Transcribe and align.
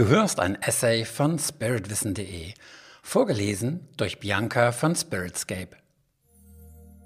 Du 0.00 0.08
hörst 0.08 0.40
ein 0.40 0.56
Essay 0.62 1.04
von 1.04 1.38
spiritwissen.de, 1.38 2.54
vorgelesen 3.02 3.80
durch 3.98 4.18
Bianca 4.18 4.72
von 4.72 4.94
Spiritscape. 4.94 5.76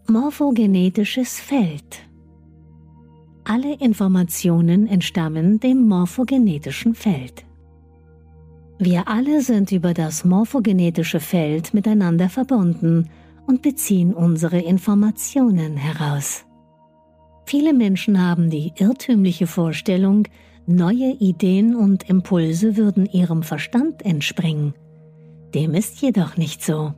Morphogenetisches 0.06 1.40
Feld 1.40 2.06
Alle 3.42 3.74
Informationen 3.80 4.86
entstammen 4.86 5.58
dem 5.58 5.88
morphogenetischen 5.88 6.94
Feld. 6.94 7.44
Wir 8.78 9.08
alle 9.08 9.40
sind 9.40 9.72
über 9.72 9.92
das 9.92 10.24
morphogenetische 10.24 11.18
Feld 11.18 11.74
miteinander 11.74 12.28
verbunden 12.28 13.10
und 13.48 13.60
beziehen 13.60 14.14
unsere 14.14 14.60
Informationen 14.60 15.76
heraus. 15.76 16.44
Viele 17.44 17.74
Menschen 17.74 18.24
haben 18.24 18.50
die 18.50 18.72
irrtümliche 18.76 19.48
Vorstellung, 19.48 20.28
neue 20.66 21.12
Ideen 21.18 21.74
und 21.74 22.08
Impulse 22.08 22.76
würden 22.76 23.06
ihrem 23.06 23.42
Verstand 23.42 24.04
entspringen. 24.04 24.74
Dem 25.54 25.74
ist 25.74 26.00
jedoch 26.00 26.36
nicht 26.36 26.64
so. 26.64 26.94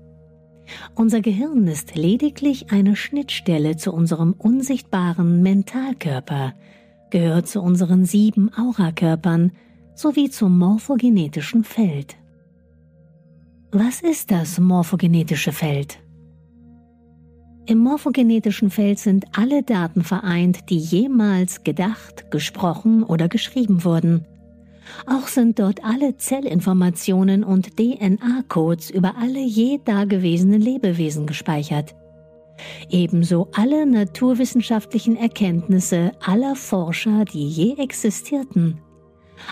Unser 0.94 1.20
Gehirn 1.20 1.66
ist 1.66 1.94
lediglich 1.94 2.72
eine 2.72 2.96
Schnittstelle 2.96 3.76
zu 3.76 3.92
unserem 3.92 4.32
unsichtbaren 4.32 5.42
Mentalkörper, 5.42 6.54
gehört 7.10 7.48
zu 7.48 7.60
unseren 7.60 8.04
sieben 8.04 8.52
Aurakörpern 8.52 9.52
sowie 9.94 10.30
zum 10.30 10.58
morphogenetischen 10.58 11.64
Feld. 11.64 12.16
Was 13.72 14.00
ist 14.00 14.30
das 14.30 14.58
morphogenetische 14.58 15.52
Feld? 15.52 15.98
Im 17.68 17.78
morphogenetischen 17.78 18.70
Feld 18.70 19.00
sind 19.00 19.24
alle 19.36 19.64
Daten 19.64 20.04
vereint, 20.04 20.70
die 20.70 20.78
jemals 20.78 21.64
gedacht, 21.64 22.30
gesprochen 22.30 23.02
oder 23.02 23.28
geschrieben 23.28 23.82
wurden. 23.82 24.24
Auch 25.06 25.26
sind 25.26 25.58
dort 25.58 25.84
alle 25.84 26.16
Zellinformationen 26.16 27.42
und 27.42 27.76
DNA-Codes 27.76 28.90
über 28.90 29.16
alle 29.20 29.40
je 29.40 29.80
dagewesenen 29.84 30.60
Lebewesen 30.60 31.26
gespeichert. 31.26 31.96
Ebenso 32.88 33.48
alle 33.52 33.84
naturwissenschaftlichen 33.84 35.16
Erkenntnisse 35.16 36.12
aller 36.20 36.54
Forscher, 36.54 37.24
die 37.24 37.48
je 37.48 37.74
existierten. 37.78 38.78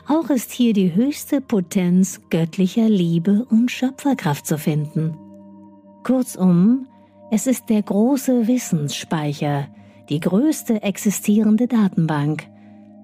Auch 0.06 0.30
ist 0.30 0.52
hier 0.52 0.72
die 0.72 0.94
höchste 0.94 1.41
Potenz 1.41 2.20
göttlicher 2.30 2.89
Liebe 2.89 3.44
und 3.50 3.72
Schöpferkraft 3.72 4.46
zu 4.46 4.56
finden. 4.56 5.17
Kurzum, 6.05 6.86
es 7.34 7.48
ist 7.48 7.68
der 7.68 7.82
große 7.82 8.46
Wissensspeicher, 8.46 9.66
die 10.08 10.20
größte 10.20 10.84
existierende 10.84 11.66
Datenbank, 11.66 12.44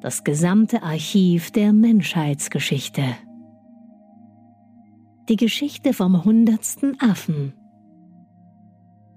das 0.02 0.22
gesamte 0.22 0.84
Archiv 0.84 1.50
der 1.50 1.72
Menschheitsgeschichte. 1.72 3.02
Die 5.28 5.34
Geschichte 5.34 5.92
vom 5.92 6.24
hundertsten 6.24 6.96
Affen. 7.00 7.54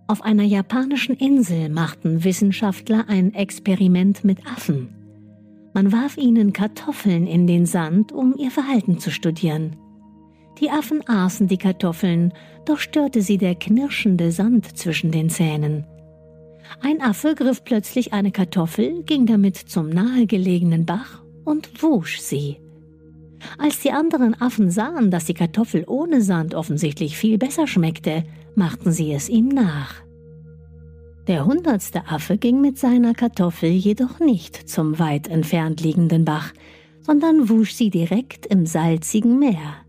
Auf 0.08 0.24
einer 0.24 0.46
japanischen 0.46 1.16
Insel 1.16 1.70
machten 1.70 2.24
Wissenschaftler 2.24 3.06
ein 3.08 3.36
Experiment 3.36 4.24
mit 4.24 4.48
Affen. 4.48 4.96
Man 5.76 5.92
warf 5.92 6.18
ihnen 6.18 6.54
Kartoffeln 6.54 7.28
in 7.28 7.46
den 7.46 7.68
Sand, 7.68 8.12
um 8.12 8.34
ihr 8.36 8.50
Verhalten 8.50 8.98
zu 8.98 9.12
studieren. 9.12 9.76
Die 10.60 10.70
Affen 10.70 11.08
aßen 11.08 11.48
die 11.48 11.58
Kartoffeln, 11.58 12.34
doch 12.66 12.80
störte 12.80 13.22
sie 13.22 13.38
der 13.38 13.56
knirschende 13.56 14.32
Sand 14.32 14.78
zwischen 14.78 15.12
den 15.12 15.30
Zähnen. 15.30 15.86
Ein 16.82 17.02
Affe 17.02 17.36
griff 17.36 17.64
plötzlich 17.64 18.14
eine 18.14 18.32
Kartoffel, 18.32 19.04
ging 19.04 19.26
damit 19.26 19.58
zum 19.58 19.90
nahegelegenen 19.90 20.86
Bach 20.86 21.24
und 21.44 21.82
wusch 21.82 22.20
sie. 22.20 22.58
Als 23.58 23.80
die 23.80 23.92
anderen 23.92 24.40
Affen 24.40 24.70
sahen, 24.72 25.12
dass 25.12 25.26
die 25.26 25.34
Kartoffel 25.34 25.84
ohne 25.88 26.22
Sand 26.22 26.56
offensichtlich 26.56 27.18
viel 27.18 27.38
besser 27.38 27.68
schmeckte, 27.68 28.24
machten 28.56 28.92
sie 28.92 29.12
es 29.12 29.30
ihm 29.30 29.50
nach. 29.50 29.96
Der 31.28 31.46
hundertste 31.46 32.08
Affe 32.08 32.38
ging 32.38 32.62
mit 32.62 32.78
seiner 32.78 33.14
Kartoffel 33.14 33.70
jedoch 33.70 34.20
nicht 34.20 34.70
zum 34.70 35.00
weit 35.00 35.28
entfernt 35.28 35.82
liegenden 35.82 36.26
Bach, 36.26 36.54
sondern 37.02 37.50
wusch 37.50 37.74
sie 37.74 37.90
direkt 37.90 38.46
im 38.46 38.66
salzigen 38.66 39.40
Meer. 39.40 39.83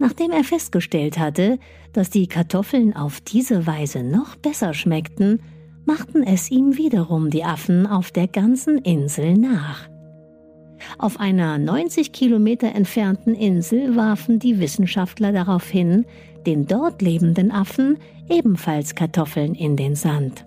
Nachdem 0.00 0.30
er 0.30 0.44
festgestellt 0.44 1.18
hatte, 1.18 1.58
dass 1.92 2.08
die 2.08 2.26
Kartoffeln 2.26 2.96
auf 2.96 3.20
diese 3.20 3.66
Weise 3.66 4.02
noch 4.02 4.34
besser 4.34 4.72
schmeckten, 4.72 5.42
machten 5.84 6.22
es 6.22 6.50
ihm 6.50 6.78
wiederum 6.78 7.28
die 7.28 7.44
Affen 7.44 7.86
auf 7.86 8.10
der 8.10 8.26
ganzen 8.26 8.78
Insel 8.78 9.34
nach. 9.34 9.90
Auf 10.98 11.20
einer 11.20 11.58
90 11.58 12.12
Kilometer 12.12 12.74
entfernten 12.74 13.34
Insel 13.34 13.94
warfen 13.94 14.38
die 14.38 14.58
Wissenschaftler 14.58 15.32
darauf 15.32 15.68
hin, 15.68 16.06
den 16.46 16.66
dort 16.66 17.02
lebenden 17.02 17.50
Affen 17.50 17.98
ebenfalls 18.30 18.94
Kartoffeln 18.94 19.54
in 19.54 19.76
den 19.76 19.96
Sand. 19.96 20.46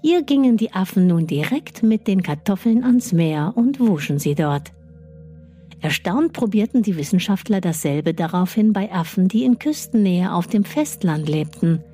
Hier 0.00 0.22
gingen 0.22 0.56
die 0.56 0.72
Affen 0.72 1.08
nun 1.08 1.26
direkt 1.26 1.82
mit 1.82 2.06
den 2.06 2.22
Kartoffeln 2.22 2.84
ans 2.84 3.12
Meer 3.12 3.54
und 3.56 3.80
wuschen 3.80 4.20
sie 4.20 4.36
dort. 4.36 4.70
Erstaunt 5.80 6.32
probierten 6.32 6.82
die 6.82 6.96
Wissenschaftler 6.96 7.60
dasselbe 7.60 8.12
daraufhin 8.14 8.72
bei 8.72 8.92
Affen, 8.92 9.28
die 9.28 9.44
in 9.44 9.58
Küstennähe 9.58 10.32
auf 10.32 10.46
dem 10.46 10.64
Festland 10.64 11.28
lebten. 11.28 11.84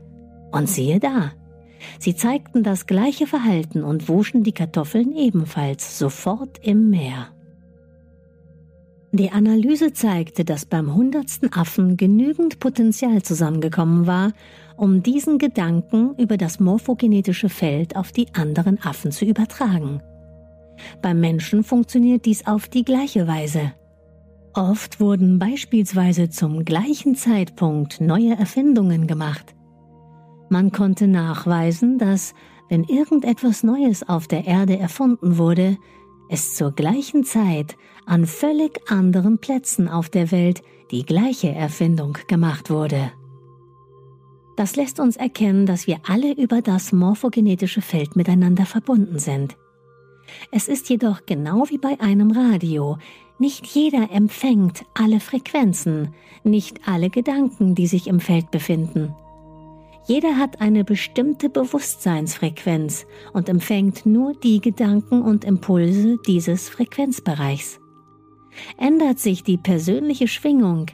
Und 0.52 0.68
siehe 0.68 1.00
da, 1.00 1.32
sie 1.98 2.14
zeigten 2.14 2.62
das 2.62 2.86
gleiche 2.86 3.26
Verhalten 3.26 3.84
und 3.84 4.08
wuschen 4.08 4.42
die 4.42 4.52
Kartoffeln 4.52 5.14
ebenfalls 5.14 5.98
sofort 5.98 6.58
im 6.62 6.88
Meer. 6.88 7.28
Die 9.12 9.30
Analyse 9.30 9.92
zeigte, 9.92 10.44
dass 10.44 10.66
beim 10.66 10.92
hundertsten 10.92 11.52
Affen 11.52 11.96
genügend 11.96 12.58
Potenzial 12.58 13.22
zusammengekommen 13.22 14.08
war, 14.08 14.32
um 14.76 15.04
diesen 15.04 15.38
Gedanken 15.38 16.16
über 16.16 16.36
das 16.36 16.58
morphogenetische 16.58 17.48
Feld 17.48 17.94
auf 17.94 18.10
die 18.10 18.26
anderen 18.34 18.82
Affen 18.82 19.12
zu 19.12 19.24
übertragen. 19.24 20.02
Beim 21.02 21.20
Menschen 21.20 21.64
funktioniert 21.64 22.24
dies 22.24 22.46
auf 22.46 22.68
die 22.68 22.84
gleiche 22.84 23.26
Weise. 23.26 23.72
Oft 24.54 25.00
wurden 25.00 25.38
beispielsweise 25.38 26.30
zum 26.30 26.64
gleichen 26.64 27.16
Zeitpunkt 27.16 28.00
neue 28.00 28.36
Erfindungen 28.36 29.06
gemacht. 29.06 29.54
Man 30.48 30.70
konnte 30.70 31.08
nachweisen, 31.08 31.98
dass, 31.98 32.34
wenn 32.68 32.84
irgendetwas 32.84 33.64
Neues 33.64 34.08
auf 34.08 34.28
der 34.28 34.46
Erde 34.46 34.78
erfunden 34.78 35.38
wurde, 35.38 35.76
es 36.28 36.54
zur 36.54 36.72
gleichen 36.72 37.24
Zeit 37.24 37.76
an 38.06 38.26
völlig 38.26 38.80
anderen 38.90 39.38
Plätzen 39.38 39.88
auf 39.88 40.08
der 40.08 40.30
Welt 40.30 40.62
die 40.90 41.04
gleiche 41.04 41.52
Erfindung 41.52 42.16
gemacht 42.28 42.70
wurde. 42.70 43.10
Das 44.56 44.76
lässt 44.76 45.00
uns 45.00 45.16
erkennen, 45.16 45.66
dass 45.66 45.86
wir 45.88 45.98
alle 46.06 46.32
über 46.32 46.62
das 46.62 46.92
morphogenetische 46.92 47.82
Feld 47.82 48.14
miteinander 48.14 48.66
verbunden 48.66 49.18
sind. 49.18 49.56
Es 50.50 50.68
ist 50.68 50.88
jedoch 50.88 51.26
genau 51.26 51.64
wie 51.68 51.78
bei 51.78 51.98
einem 52.00 52.30
Radio. 52.30 52.98
Nicht 53.38 53.66
jeder 53.66 54.10
empfängt 54.10 54.84
alle 54.94 55.20
Frequenzen, 55.20 56.14
nicht 56.44 56.86
alle 56.86 57.10
Gedanken, 57.10 57.74
die 57.74 57.86
sich 57.86 58.06
im 58.06 58.20
Feld 58.20 58.50
befinden. 58.50 59.14
Jeder 60.06 60.36
hat 60.36 60.60
eine 60.60 60.84
bestimmte 60.84 61.48
Bewusstseinsfrequenz 61.48 63.06
und 63.32 63.48
empfängt 63.48 64.04
nur 64.04 64.34
die 64.34 64.60
Gedanken 64.60 65.22
und 65.22 65.44
Impulse 65.44 66.18
dieses 66.26 66.68
Frequenzbereichs. 66.68 67.80
Ändert 68.76 69.18
sich 69.18 69.42
die 69.42 69.56
persönliche 69.56 70.28
Schwingung, 70.28 70.86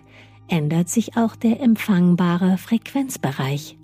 ändert 0.48 0.88
sich 0.88 1.16
auch 1.16 1.34
der 1.36 1.60
empfangbare 1.60 2.56
Frequenzbereich. 2.56 3.76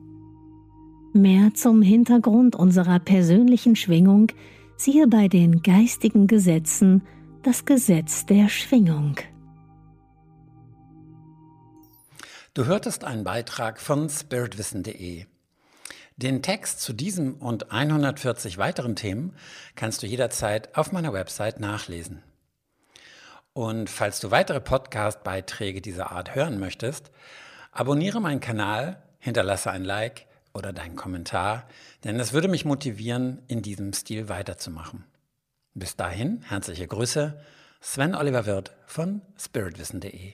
Mehr 1.12 1.54
zum 1.54 1.82
Hintergrund 1.82 2.54
unserer 2.56 2.98
persönlichen 2.98 3.74
Schwingung 3.74 4.28
siehe 4.76 5.06
bei 5.06 5.28
den 5.28 5.62
geistigen 5.62 6.26
Gesetzen 6.26 7.02
das 7.42 7.64
Gesetz 7.64 8.26
der 8.26 8.48
Schwingung. 8.48 9.16
Du 12.54 12.64
hörtest 12.64 13.04
einen 13.04 13.24
Beitrag 13.24 13.80
von 13.80 14.08
spiritwissen.de. 14.08 15.26
Den 16.16 16.42
Text 16.42 16.80
zu 16.80 16.94
diesem 16.94 17.34
und 17.34 17.70
140 17.70 18.56
weiteren 18.56 18.96
Themen 18.96 19.34
kannst 19.74 20.02
du 20.02 20.06
jederzeit 20.06 20.74
auf 20.76 20.90
meiner 20.90 21.12
Website 21.12 21.60
nachlesen. 21.60 22.22
Und 23.52 23.90
falls 23.90 24.20
du 24.20 24.30
weitere 24.30 24.60
Podcast-Beiträge 24.60 25.82
dieser 25.82 26.12
Art 26.12 26.34
hören 26.34 26.58
möchtest, 26.58 27.10
abonniere 27.72 28.20
meinen 28.20 28.40
Kanal, 28.40 29.02
hinterlasse 29.18 29.70
ein 29.70 29.84
Like 29.84 30.26
oder 30.56 30.72
deinen 30.72 30.96
Kommentar, 30.96 31.68
denn 32.02 32.18
es 32.18 32.32
würde 32.32 32.48
mich 32.48 32.64
motivieren, 32.64 33.42
in 33.46 33.62
diesem 33.62 33.92
Stil 33.92 34.28
weiterzumachen. 34.28 35.04
Bis 35.74 35.94
dahin, 35.94 36.42
herzliche 36.42 36.86
Grüße, 36.86 37.38
Sven 37.80 38.14
Oliver 38.14 38.46
Wirth 38.46 38.72
von 38.86 39.20
spiritwissen.de. 39.38 40.32